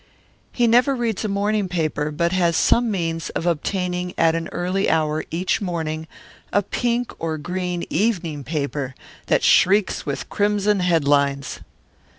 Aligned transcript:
He 0.51 0.65
never 0.65 0.95
reads 0.95 1.23
a 1.25 1.27
morning 1.27 1.69
paper, 1.69 2.09
but 2.09 2.31
has 2.31 2.57
some 2.57 2.89
means 2.89 3.29
of 3.35 3.45
obtaining 3.45 4.15
at 4.17 4.33
an 4.33 4.47
early 4.51 4.89
hour 4.89 5.23
each 5.29 5.61
morning 5.61 6.07
a 6.51 6.63
pink 6.63 7.13
or 7.19 7.37
green 7.37 7.83
evening 7.91 8.43
paper 8.43 8.95
that 9.27 9.43
shrieks 9.43 10.03
with 10.03 10.27
crimson 10.27 10.79
headlines. 10.79 11.59